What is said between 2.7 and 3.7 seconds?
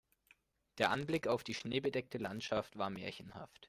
war märchenhaft.